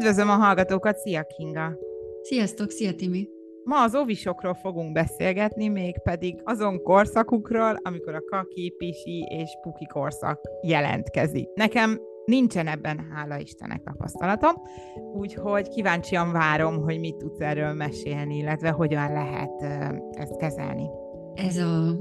[0.00, 1.78] Üdvözlöm a hallgatókat, szia Kinga!
[2.22, 3.28] Sziasztok, szia Timi!
[3.64, 10.40] Ma az ovisokról fogunk beszélgetni, mégpedig azon korszakukról, amikor a kaki, pisi és puki korszak
[10.62, 11.48] jelentkezik.
[11.54, 14.54] Nekem nincsen ebben, hála Istennek tapasztalatom,
[15.12, 19.62] úgyhogy kíváncsian várom, hogy mit tudsz erről mesélni, illetve hogyan lehet
[20.10, 20.88] ezt kezelni.
[21.34, 21.96] Ez a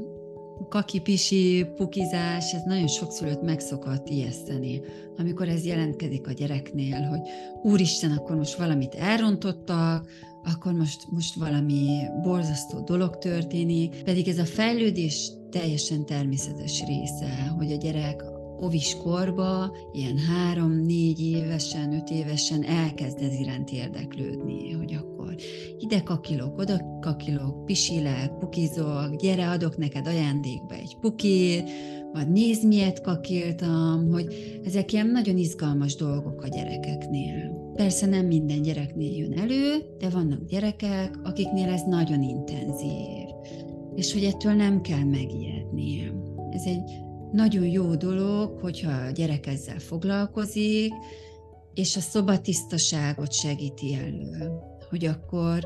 [0.69, 4.81] kakipisi, pukizás, ez nagyon sok szülőt meg szokott ijeszteni,
[5.17, 7.19] amikor ez jelentkezik a gyereknél, hogy
[7.63, 10.09] úristen, akkor most valamit elrontottak,
[10.43, 17.71] akkor most, most valami borzasztó dolog történik, pedig ez a fejlődés teljesen természetes része, hogy
[17.71, 25.35] a gyerek ovis korba, ilyen három-négy évesen, öt évesen elkezd ez iránt érdeklődni, hogy akkor
[25.79, 31.69] ide kakilok, oda kakilok, pisilek, pukizok, gyere, adok neked ajándékba egy pukit,
[32.13, 37.71] vagy nézd, miért kakiltam, hogy ezek ilyen nagyon izgalmas dolgok a gyerekeknél.
[37.73, 43.27] Persze nem minden gyereknél jön elő, de vannak gyerekek, akiknél ez nagyon intenzív,
[43.95, 46.11] és hogy ettől nem kell megijedni.
[46.51, 50.93] Ez egy nagyon jó dolog, hogyha a gyerek ezzel foglalkozik,
[51.73, 54.51] és a szobatisztaságot segíti elő,
[54.89, 55.65] hogy akkor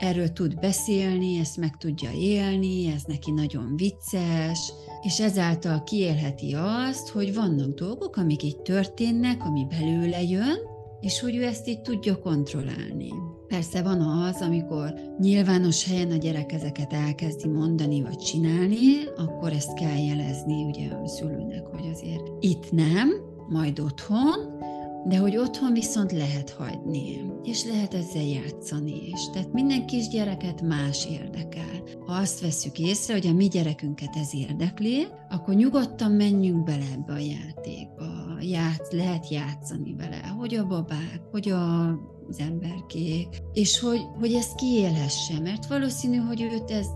[0.00, 7.08] erről tud beszélni, ezt meg tudja élni, ez neki nagyon vicces, és ezáltal kiélheti azt,
[7.08, 10.58] hogy vannak dolgok, amik így történnek, ami belőle jön,
[11.00, 13.08] és hogy ő ezt így tudja kontrollálni.
[13.50, 19.74] Persze van az, amikor nyilvános helyen a gyerek ezeket elkezdi mondani vagy csinálni, akkor ezt
[19.74, 23.10] kell jelezni ugye a szülőnek, hogy azért itt nem,
[23.48, 24.58] majd otthon,
[25.04, 29.30] de hogy otthon viszont lehet hagyni, és lehet ezzel játszani is.
[29.32, 31.82] Tehát minden kisgyereket más érdekel.
[32.06, 37.12] Ha azt veszük észre, hogy a mi gyerekünket ez érdekli, akkor nyugodtan menjünk bele ebbe
[37.12, 38.06] a játékba.
[38.40, 41.98] Játsz, lehet játszani vele, hogy a babák, hogy a
[42.30, 46.86] az emberkék, és hogy, hogy ezt kiélhesse, mert valószínű, hogy őt ez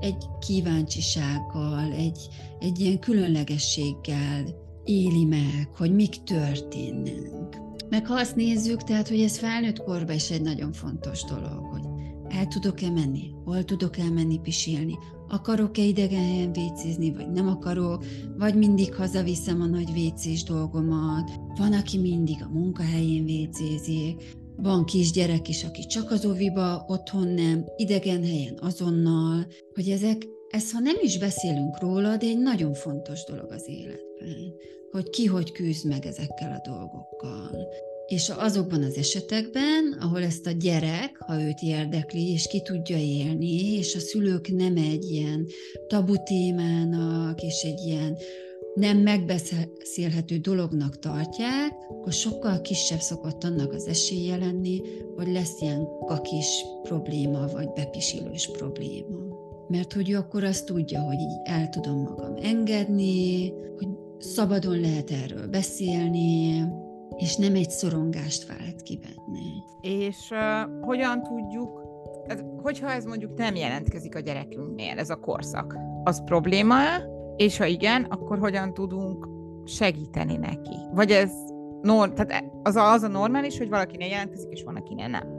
[0.00, 2.28] egy kíváncsisággal, egy,
[2.60, 4.44] egy ilyen különlegességgel
[4.84, 7.60] éli meg, hogy mik történnek.
[7.88, 11.82] Meg ha azt nézzük, tehát, hogy ez felnőtt korban is egy nagyon fontos dolog, hogy
[12.28, 18.04] el tudok-e menni, hol tudok elmenni pisilni, akarok-e idegen helyen vécézni, vagy nem akarok,
[18.38, 25.48] vagy mindig hazaviszem a nagy vécés dolgomat, van, aki mindig a munkahelyén vécézik, van kisgyerek
[25.48, 30.96] is, aki csak az oviba, otthon nem, idegen helyen azonnal, hogy ezek, ez ha nem
[31.02, 34.54] is beszélünk róla, de egy nagyon fontos dolog az életben,
[34.90, 37.68] hogy ki hogy küzd meg ezekkel a dolgokkal.
[38.06, 43.76] És azokban az esetekben, ahol ezt a gyerek, ha őt érdekli, és ki tudja élni,
[43.76, 45.46] és a szülők nem egy ilyen
[45.86, 48.16] tabu témának, és egy ilyen
[48.74, 54.80] nem megbeszélhető dolognak tartják, akkor sokkal kisebb szokott annak az esélye lenni,
[55.16, 59.18] hogy lesz ilyen kakis probléma, vagy bepisilős probléma.
[59.68, 63.88] Mert hogy ő akkor azt tudja, hogy így el tudom magam engedni, hogy
[64.18, 66.64] szabadon lehet erről beszélni,
[67.16, 69.40] és nem egy szorongást vált ki benne.
[69.80, 71.80] És uh, hogyan tudjuk,
[72.26, 76.76] ez, hogyha ez mondjuk nem jelentkezik a gyerekünknél, ez a korszak, az probléma
[77.36, 79.28] és ha igen, akkor hogyan tudunk
[79.64, 80.76] segíteni neki?
[80.94, 81.30] Vagy ez
[81.82, 85.38] nor, tehát az a, az a normális, hogy valakinél jelentkezik, és van, akinél nem?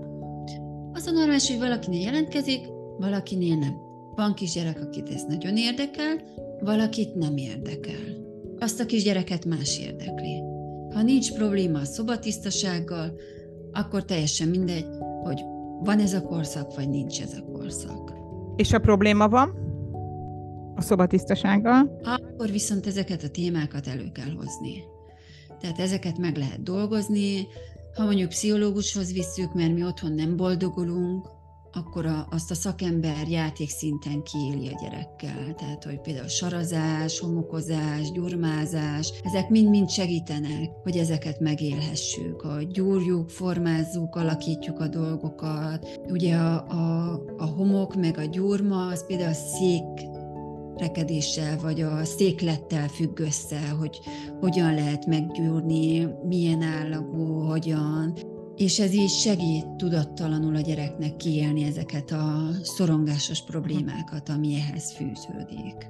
[0.94, 3.75] Az a normális, hogy valakinél jelentkezik, valakinél nem.
[4.16, 6.22] Van kisgyerek, akit ez nagyon érdekel,
[6.59, 8.19] valakit nem érdekel.
[8.59, 10.44] Azt a kisgyereket más érdekli.
[10.94, 13.13] Ha nincs probléma a szobatisztasággal,
[13.72, 14.85] akkor teljesen mindegy,
[15.23, 15.41] hogy
[15.84, 18.13] van ez a korszak, vagy nincs ez a korszak.
[18.56, 19.71] És a probléma van?
[20.81, 22.00] A szobatisztasággal.
[22.03, 24.84] Akkor viszont ezeket a témákat elő kell hozni.
[25.59, 27.47] Tehát ezeket meg lehet dolgozni,
[27.96, 31.28] ha mondjuk pszichológushoz visszük, mert mi otthon nem boldogulunk,
[31.74, 35.56] akkor a, azt a szakember játékszinten kiéli a gyerekkel.
[35.56, 44.16] Tehát, hogy például sarazás, homokozás, gyurmázás, ezek mind-mind segítenek, hogy ezeket megélhessük, hogy gyúrjuk, formázzuk,
[44.16, 46.00] alakítjuk a dolgokat.
[46.09, 50.20] Ugye a, a, a homok meg a gyurma, az például a szék
[50.82, 54.00] rekedéssel vagy a széklettel függ össze, hogy
[54.40, 58.14] hogyan lehet meggyúrni, milyen állagú, hogyan.
[58.56, 65.90] És ez így segít tudattalanul a gyereknek kiélni ezeket a szorongásos problémákat, ami ehhez fűződik.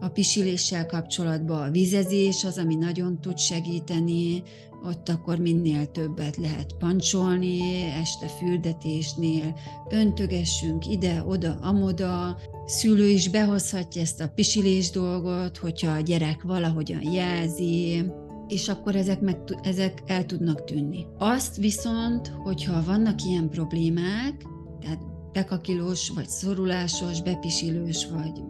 [0.00, 4.42] A pisiléssel kapcsolatban a vizezés az, ami nagyon tud segíteni,
[4.84, 9.54] ott akkor minél többet lehet pancsolni, este fürdetésnél,
[9.90, 12.36] öntögessünk ide, oda, amoda,
[12.66, 18.04] szülő is behozhatja ezt a pisilés dolgot, hogyha a gyerek valahogyan jelzi,
[18.48, 21.06] és akkor ezek, meg, ezek el tudnak tűnni.
[21.18, 24.46] Azt viszont, hogyha vannak ilyen problémák,
[24.80, 25.00] tehát
[25.32, 28.42] bekakilós, vagy szorulásos, bepisilős, vagy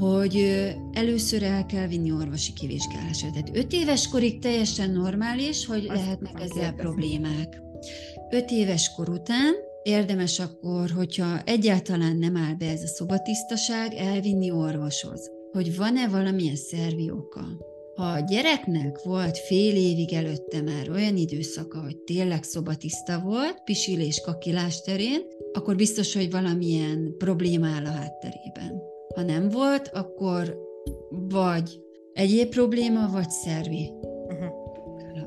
[0.00, 3.30] hogy először el kell vinni orvosi kivizsgálásra.
[3.30, 6.80] Tehát 5 éves korig teljesen normális, hogy Azt lehetnek ezzel kérdezni.
[6.80, 7.60] problémák.
[8.30, 9.54] 5 éves kor után
[9.88, 16.56] érdemes akkor, hogyha egyáltalán nem áll be ez a szobatisztaság, elvinni orvoshoz, hogy van-e valamilyen
[16.56, 17.40] szervi oka.
[17.94, 24.20] Ha a gyereknek volt fél évig előtte már olyan időszaka, hogy tényleg szobatiszta volt, pisilés,
[24.20, 25.20] kakilás terén,
[25.52, 28.82] akkor biztos, hogy valamilyen probléma áll a hátterében.
[29.14, 30.58] Ha nem volt, akkor
[31.28, 31.80] vagy
[32.12, 33.92] egyéb probléma, vagy szervi.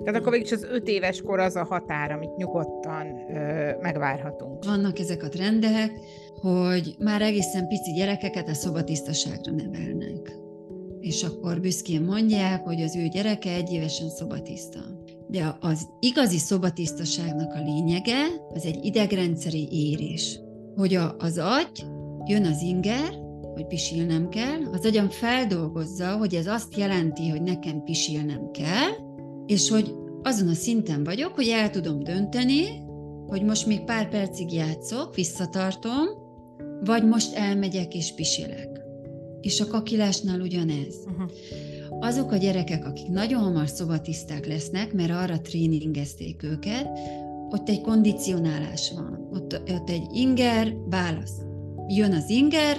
[0.03, 4.65] Tehát akkor végig az öt éves kor az a határ, amit nyugodtan ö, megvárhatunk.
[4.65, 5.91] Vannak ezek a trendek,
[6.41, 10.39] hogy már egészen pici gyerekeket a szobatisztaságra nevelnek.
[10.99, 14.79] És akkor büszkén mondják, hogy az ő gyereke egy évesen szobatiszta.
[15.27, 20.39] De az igazi szobatisztaságnak a lényege, az egy idegrendszeri érés.
[20.75, 21.85] Hogy a, az agy,
[22.25, 23.13] jön az inger,
[23.53, 29.00] hogy pisilnem kell, az agyam feldolgozza, hogy ez azt jelenti, hogy nekem pisilnem kell,
[29.51, 32.63] és hogy azon a szinten vagyok, hogy el tudom dönteni,
[33.27, 36.07] hogy most még pár percig játszok, visszatartom,
[36.83, 38.69] vagy most elmegyek és pisilek.
[39.41, 40.95] És a kakilásnál ugyanez.
[41.05, 41.31] Uh-huh.
[41.99, 46.87] Azok a gyerekek, akik nagyon hamar szobatiszták lesznek, mert arra tréningezték őket,
[47.49, 49.27] ott egy kondicionálás van.
[49.33, 51.41] Ott, ott egy inger, válasz.
[51.87, 52.77] Jön az inger,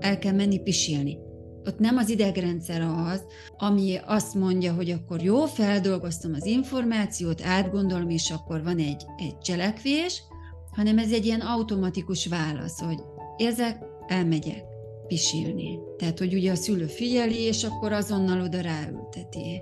[0.00, 1.18] el kell menni pisilni.
[1.66, 3.24] Ott nem az idegrendszer az,
[3.56, 9.38] ami azt mondja, hogy akkor jó, feldolgoztam az információt, átgondolom, és akkor van egy, egy
[9.38, 10.22] cselekvés,
[10.70, 12.98] hanem ez egy ilyen automatikus válasz, hogy
[13.36, 14.62] érzek, elmegyek
[15.06, 15.78] pisilni.
[15.96, 19.60] Tehát, hogy ugye a szülő figyeli, és akkor azonnal oda ráülteti.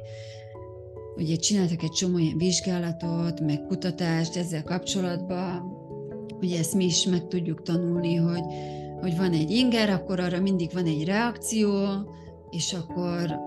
[1.17, 5.79] Ugye csináltak egy csomó ilyen vizsgálatot, meg kutatást ezzel kapcsolatban,
[6.41, 8.43] ugye ezt mi is meg tudjuk tanulni, hogy
[9.01, 11.71] hogy van egy inger, akkor arra mindig van egy reakció,
[12.51, 13.39] és akkor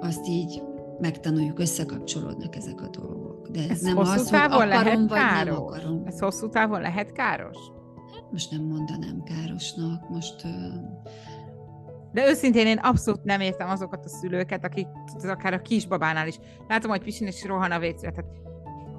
[0.00, 0.62] azt így
[0.98, 3.48] megtanuljuk, összekapcsolódnak ezek a dolgok.
[3.48, 5.54] De ez, ez nem az, hogy akarom, lehet vagy káros.
[5.54, 6.02] nem akarom.
[6.06, 7.56] Ez hosszú távon lehet káros?
[8.14, 10.46] Hát most nem mondanám károsnak, most...
[12.12, 14.86] De őszintén én abszolút nem értem azokat a szülőket, akik
[15.22, 16.38] akár a kisbabánál is.
[16.68, 18.12] Látom, hogy pisin és rohan a vécére.
[18.12, 18.30] Tehát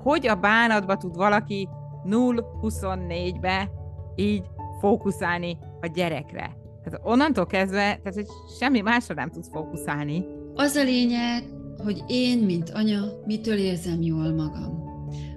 [0.03, 1.69] hogy a bánatba tud valaki
[2.05, 3.71] 0-24-be
[4.15, 4.43] így
[4.79, 6.57] fókuszálni a gyerekre.
[6.83, 8.27] Tehát onnantól kezdve, tehát hogy
[8.59, 10.25] semmi másra nem tudsz fókuszálni.
[10.53, 11.43] Az a lényeg,
[11.83, 14.83] hogy én, mint anya, mitől érzem jól magam.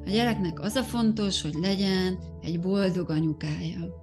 [0.07, 3.99] A gyereknek az a fontos, hogy legyen egy boldog anyukája.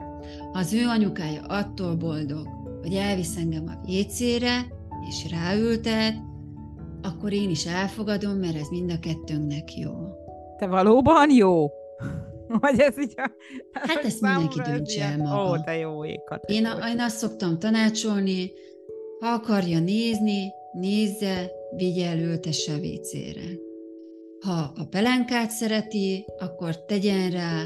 [0.52, 2.48] Ha az ő anyukája attól boldog,
[2.82, 4.66] hogy elvisz engem a vécére,
[5.10, 6.14] és ráültet,
[7.02, 9.92] akkor én is elfogadom, mert ez mind a kettőnknek jó.
[10.58, 11.68] Te valóban jó?
[12.62, 13.32] Vagy ez így a...
[13.72, 15.50] Hát ezt mindenki döntse el maga.
[15.50, 16.44] Ó, te jó ékat.
[16.50, 18.52] Én, a, én azt szoktam tanácsolni,
[19.20, 23.64] ha akarja nézni, nézze, vigye el, ültesse a vécére.
[24.40, 27.64] Ha a pelenkát szereti, akkor tegyen rá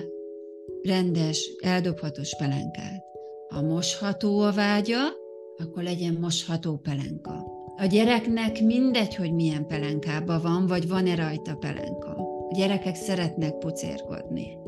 [0.81, 3.03] rendes, eldobhatós pelenkát.
[3.49, 4.97] Ha mosható a vágya,
[5.57, 7.57] akkor legyen mosható pelenka.
[7.77, 12.09] A gyereknek mindegy, hogy milyen pelenkában van, vagy van-e rajta pelenka.
[12.49, 14.58] A gyerekek szeretnek pucérkodni.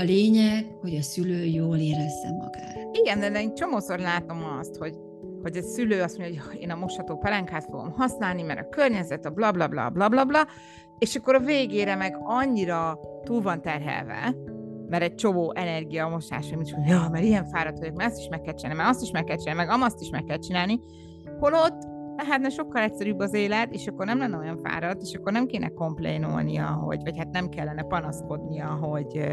[0.00, 2.88] A lényeg, hogy a szülő jól érezze magát.
[2.92, 4.94] Igen, de én csomószor látom azt, hogy
[5.42, 9.24] hogy a szülő azt mondja, hogy én a mosható pelenkát fogom használni, mert a környezet,
[9.24, 10.46] a bla bla bla bla bla bla,
[10.98, 14.34] és akkor a végére meg annyira túl van terhelve,
[14.88, 16.08] mert egy csomó energia a
[16.54, 19.02] mint hogy ja, mert ilyen fáradt vagyok, mert ezt is meg kell csinálni, mert azt
[19.02, 20.80] is meg kell csinálni, meg amazt is meg kell csinálni,
[21.38, 21.82] holott
[22.16, 25.68] lehetne sokkal egyszerűbb az élet, és akkor nem lenne olyan fáradt, és akkor nem kéne
[25.68, 29.24] komplénolnia, hogy, vagy hát nem kellene panaszkodnia, hogy,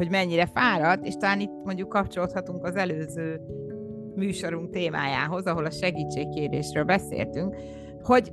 [0.00, 3.40] hogy mennyire fáradt, és talán itt mondjuk kapcsolódhatunk az előző
[4.14, 7.56] műsorunk témájához, ahol a segítségkérésről beszéltünk,
[8.02, 8.32] hogy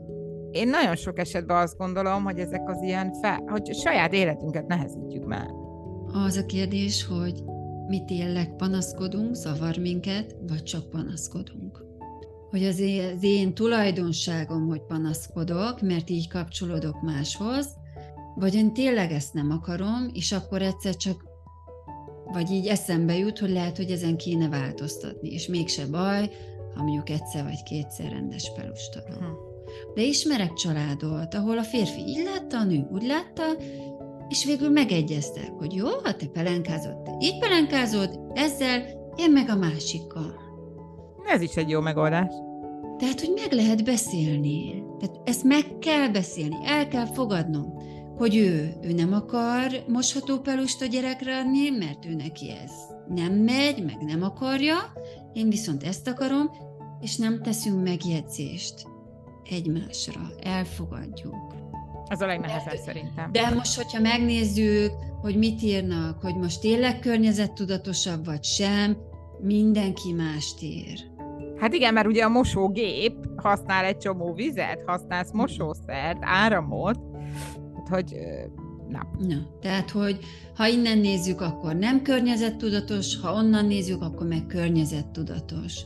[0.51, 5.25] én nagyon sok esetben azt gondolom, hogy ezek az ilyen, fe, hogy saját életünket nehezítjük
[5.25, 5.50] meg.
[6.25, 7.43] Az a kérdés, hogy
[7.88, 11.83] mi tényleg panaszkodunk, zavar minket, vagy csak panaszkodunk.
[12.50, 17.75] Hogy az én, az én tulajdonságom, hogy panaszkodok, mert így kapcsolódok máshoz,
[18.36, 21.26] vagy én tényleg ezt nem akarom, és akkor egyszer csak
[22.34, 26.29] vagy így eszembe jut, hogy lehet, hogy ezen kéne változtatni, és mégse baj,
[26.75, 29.19] ha mondjuk egyszer vagy kétszer rendes pelustadom.
[29.19, 29.48] Hm.
[29.96, 33.43] De ismerek családot, ahol a férfi így látta, a nő úgy látta,
[34.29, 38.81] és végül megegyeztek, hogy jó, ha te pelenkázod, te így pelenkázod, ezzel,
[39.15, 40.36] én meg a másikkal.
[41.25, 42.34] Ez is egy jó megoldás.
[42.98, 44.84] Tehát, hogy meg lehet beszélni.
[45.00, 47.77] Tehát ezt meg kell beszélni, el kell fogadnom,
[48.17, 52.71] hogy ő, ő nem akar mosható pelust a gyerekre adni, mert ő neki ez
[53.07, 54.75] nem megy, meg nem akarja,
[55.33, 56.50] én viszont ezt akarom,
[57.01, 58.86] és nem teszünk megjegyzést
[59.50, 61.55] egymásra, elfogadjuk.
[62.07, 63.31] Ez a legnehezebb de, szerintem.
[63.31, 68.97] De most, hogyha megnézzük, hogy mit írnak, hogy most tényleg környezettudatosabb vagy sem,
[69.41, 71.00] mindenki mást ír.
[71.59, 77.06] Hát igen, mert ugye a mosógép használ egy csomó vizet, használsz mosószert, áramot,
[77.88, 78.15] hogy
[78.89, 79.10] Na.
[79.27, 80.20] Na, tehát, hogy
[80.56, 85.82] ha innen nézzük, akkor nem környezettudatos, ha onnan nézzük, akkor meg környezettudatos.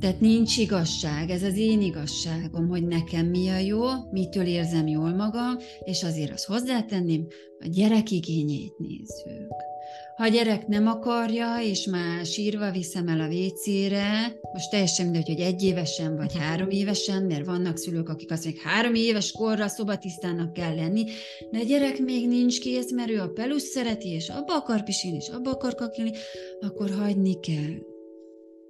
[0.00, 5.14] Tehát nincs igazság, ez az én igazságom, hogy nekem mi a jó, mitől érzem jól
[5.14, 7.26] magam, és azért azt hozzátenném,
[7.58, 9.71] a gyerek igényét nézzük.
[10.16, 15.26] Ha a gyerek nem akarja, és már sírva viszem el a vécére, most teljesen mindegy,
[15.26, 19.68] hogy egy évesen vagy három évesen, mert vannak szülők, akik azt mondják, három éves korra
[19.68, 21.04] szobatisztának kell lenni,
[21.50, 25.16] de a gyerek még nincs kész, mert ő a pelus szereti, és abba akar pisilni,
[25.16, 26.12] és abba akar kakilni,
[26.60, 27.74] akkor hagyni kell.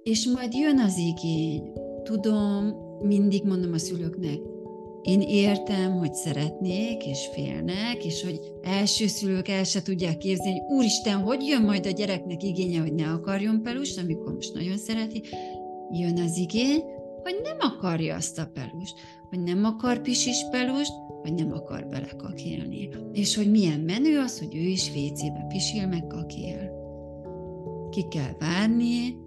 [0.03, 1.71] És majd jön az igény.
[2.03, 4.39] Tudom, mindig mondom a szülőknek,
[5.03, 10.75] én értem, hogy szeretnék, és félnek, és hogy első szülők el se tudják képzelni, hogy
[10.75, 15.21] úristen, hogy jön majd a gyereknek igénye, hogy ne akarjon pelust, amikor most nagyon szereti.
[15.91, 16.83] Jön az igény,
[17.23, 18.95] hogy nem akarja azt a pelust,
[19.29, 20.91] hogy nem akar pisis pelust,
[21.21, 22.89] vagy nem akar belekakélni.
[23.13, 26.71] És hogy milyen menő az, hogy ő is vécébe pisil, meg kakél.
[27.89, 29.17] Ki kell várni,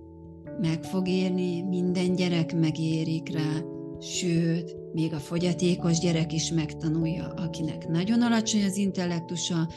[0.61, 3.63] meg fog érni, minden gyerek megérik rá,
[4.01, 9.69] sőt, még a fogyatékos gyerek is megtanulja, akinek nagyon alacsony az intellektusa,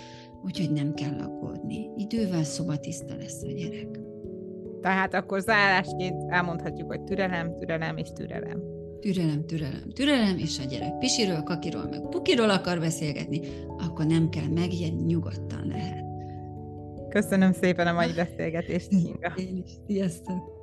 [0.44, 1.90] úgyhogy nem kell aggódni.
[1.98, 4.00] Idővel szobatiszta lesz a gyerek.
[4.82, 8.64] Tehát akkor zárásként elmondhatjuk, hogy türelem, türelem és türelem.
[9.00, 13.40] Türelem, türelem, türelem, és a gyerek pisiről, kakiról, meg pukiról akar beszélgetni,
[13.78, 16.04] akkor nem kell megijedni, nyugodtan lehet.
[17.10, 19.34] Köszönöm szépen a mai beszélgetést, Inga.
[19.36, 19.72] Én is.
[19.88, 20.58] Sziasztok!